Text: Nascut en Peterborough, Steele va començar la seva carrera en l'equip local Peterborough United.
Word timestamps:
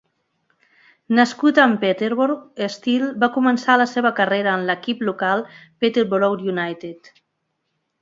Nascut 1.19 1.59
en 1.65 1.75
Peterborough, 1.83 2.47
Steele 2.77 3.11
va 3.25 3.31
començar 3.37 3.77
la 3.83 3.89
seva 3.95 4.15
carrera 4.23 4.57
en 4.57 4.67
l'equip 4.73 5.07
local 5.13 5.49
Peterborough 5.85 6.47
United. 6.57 7.17